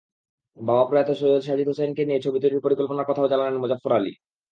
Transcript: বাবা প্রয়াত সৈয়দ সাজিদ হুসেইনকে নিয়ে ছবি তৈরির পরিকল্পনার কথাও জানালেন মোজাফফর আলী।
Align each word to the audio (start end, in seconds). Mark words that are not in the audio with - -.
বাবা 0.57 0.83
প্রয়াত 0.87 1.09
সৈয়দ 1.19 1.41
সাজিদ 1.41 1.67
হুসেইনকে 1.67 2.03
নিয়ে 2.05 2.23
ছবি 2.25 2.37
তৈরির 2.39 2.63
পরিকল্পনার 2.65 3.09
কথাও 3.09 3.31
জানালেন 3.31 3.57
মোজাফফর 3.61 3.91
আলী। 3.91 4.11